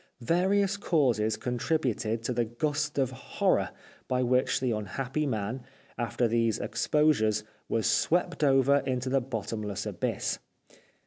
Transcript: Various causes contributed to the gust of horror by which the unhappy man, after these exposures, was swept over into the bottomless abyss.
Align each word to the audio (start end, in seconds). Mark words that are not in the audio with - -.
Various 0.25 0.77
causes 0.77 1.37
contributed 1.37 2.23
to 2.23 2.33
the 2.33 2.43
gust 2.45 2.97
of 2.97 3.11
horror 3.11 3.69
by 4.07 4.23
which 4.23 4.59
the 4.59 4.71
unhappy 4.71 5.27
man, 5.27 5.61
after 5.95 6.27
these 6.27 6.57
exposures, 6.57 7.43
was 7.69 7.85
swept 7.87 8.43
over 8.43 8.77
into 8.77 9.09
the 9.11 9.21
bottomless 9.21 9.85
abyss. 9.85 10.39